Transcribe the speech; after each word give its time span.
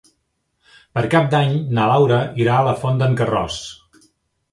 Per 0.97 1.01
Cap 1.11 1.27
d'Any 1.33 1.53
na 1.79 1.85
Laura 1.91 2.21
irà 2.45 2.55
a 2.61 2.65
la 2.69 2.73
Font 2.85 2.97
d'en 3.03 3.13
Carròs. 3.21 3.59